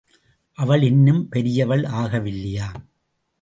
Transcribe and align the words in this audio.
அவள் 0.57 0.81
இன்னும் 0.81 1.29
பெரியவள் 1.29 1.83
ஆகவில்லையாம். 1.83 2.81